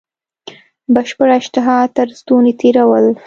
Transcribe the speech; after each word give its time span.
بشپړه 0.93 1.33
اشتها 1.41 1.77
تر 1.95 2.07
ستوني 2.19 2.53
تېرول. 2.61 3.05